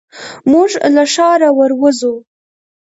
[0.51, 2.13] موږ له ښاره ور وځو.